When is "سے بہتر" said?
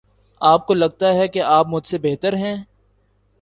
1.87-2.33